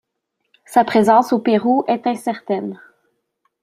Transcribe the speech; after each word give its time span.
Sa 0.65 0.83
présence 0.83 1.31
au 1.31 1.37
Pérou 1.37 1.83
est 1.87 2.07
incertaine. 2.07 2.79